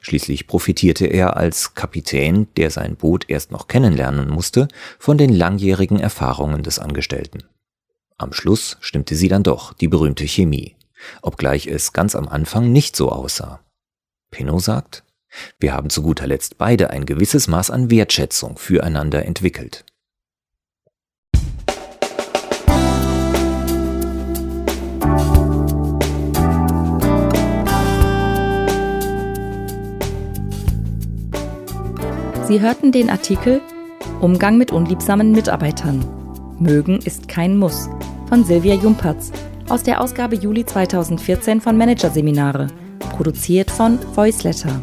Schließlich 0.00 0.46
profitierte 0.46 1.06
er 1.06 1.36
als 1.36 1.74
Kapitän, 1.74 2.48
der 2.56 2.70
sein 2.70 2.96
Boot 2.96 3.26
erst 3.28 3.52
noch 3.52 3.68
kennenlernen 3.68 4.28
musste, 4.28 4.68
von 4.98 5.18
den 5.18 5.32
langjährigen 5.32 6.00
Erfahrungen 6.00 6.62
des 6.62 6.78
Angestellten. 6.78 7.44
Am 8.16 8.32
Schluss 8.32 8.76
stimmte 8.80 9.14
sie 9.14 9.28
dann 9.28 9.44
doch, 9.44 9.72
die 9.72 9.86
berühmte 9.86 10.26
Chemie, 10.26 10.76
obgleich 11.22 11.68
es 11.68 11.92
ganz 11.92 12.16
am 12.16 12.26
Anfang 12.26 12.72
nicht 12.72 12.96
so 12.96 13.10
aussah. 13.10 13.60
Pinot 14.30 14.62
sagt, 14.62 15.04
wir 15.58 15.74
haben 15.74 15.90
zu 15.90 16.02
guter 16.02 16.26
Letzt 16.26 16.58
beide 16.58 16.90
ein 16.90 17.06
gewisses 17.06 17.48
Maß 17.48 17.70
an 17.70 17.90
Wertschätzung 17.90 18.58
füreinander 18.58 19.24
entwickelt. 19.24 19.84
Sie 32.48 32.62
hörten 32.62 32.92
den 32.92 33.10
Artikel 33.10 33.60
Umgang 34.20 34.56
mit 34.56 34.72
unliebsamen 34.72 35.32
Mitarbeitern. 35.32 36.02
Mögen 36.58 36.98
ist 36.98 37.28
kein 37.28 37.58
Muss 37.58 37.90
von 38.28 38.42
Silvia 38.42 38.74
Jumperz 38.74 39.30
aus 39.68 39.82
der 39.82 40.00
Ausgabe 40.00 40.34
Juli 40.34 40.64
2014 40.64 41.60
von 41.60 41.76
Managerseminare 41.76 42.68
produziert 43.10 43.70
von 43.70 43.98
Voiceletter. 44.16 44.80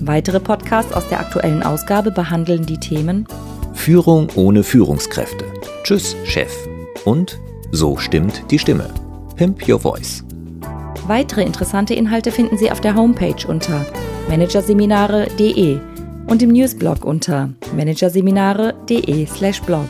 Weitere 0.00 0.40
Podcasts 0.40 0.92
aus 0.92 1.08
der 1.08 1.20
aktuellen 1.20 1.62
Ausgabe 1.62 2.10
behandeln 2.10 2.66
die 2.66 2.78
Themen 2.78 3.26
Führung 3.72 4.28
ohne 4.34 4.62
Führungskräfte. 4.62 5.44
Tschüss, 5.84 6.16
Chef. 6.24 6.52
Und 7.04 7.38
So 7.72 7.96
stimmt 7.96 8.42
die 8.50 8.58
Stimme. 8.58 8.90
Pimp 9.36 9.66
Your 9.68 9.80
Voice. 9.80 10.24
Weitere 11.06 11.42
interessante 11.42 11.94
Inhalte 11.94 12.32
finden 12.32 12.58
Sie 12.58 12.70
auf 12.70 12.80
der 12.80 12.96
Homepage 12.96 13.46
unter 13.46 13.84
managerseminare.de 14.28 15.78
und 16.26 16.42
im 16.42 16.50
Newsblog 16.50 17.04
unter 17.04 17.50
managerseminare.de/blog. 17.76 19.86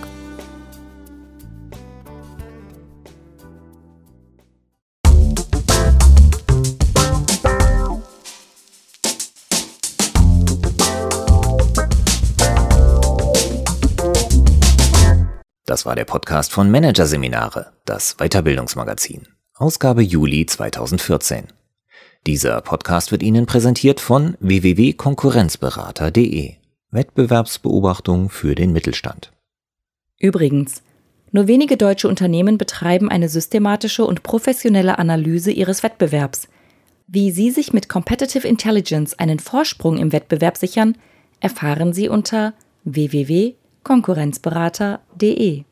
Das 15.66 15.84
war 15.84 15.94
der 15.96 16.04
Podcast 16.04 16.52
von 16.52 16.70
Managerseminare, 16.70 17.72
das 17.84 18.14
Weiterbildungsmagazin. 18.18 19.26
Ausgabe 19.56 20.00
Juli 20.00 20.46
2014. 20.46 21.48
Dieser 22.24 22.60
Podcast 22.60 23.10
wird 23.10 23.24
Ihnen 23.24 23.46
präsentiert 23.46 23.98
von 23.98 24.36
www.konkurrenzberater.de. 24.38 26.52
Wettbewerbsbeobachtung 26.92 28.30
für 28.30 28.54
den 28.54 28.72
Mittelstand. 28.72 29.32
Übrigens, 30.20 30.84
nur 31.32 31.48
wenige 31.48 31.76
deutsche 31.76 32.06
Unternehmen 32.06 32.58
betreiben 32.58 33.10
eine 33.10 33.28
systematische 33.28 34.04
und 34.04 34.22
professionelle 34.22 35.00
Analyse 35.00 35.50
ihres 35.50 35.82
Wettbewerbs. 35.82 36.46
Wie 37.08 37.32
Sie 37.32 37.50
sich 37.50 37.72
mit 37.72 37.88
Competitive 37.88 38.46
Intelligence 38.46 39.18
einen 39.18 39.40
Vorsprung 39.40 39.98
im 39.98 40.12
Wettbewerb 40.12 40.58
sichern, 40.58 40.96
erfahren 41.40 41.92
Sie 41.92 42.08
unter 42.08 42.54
www 42.84 43.56
konkurrenzberater.de 43.86 45.64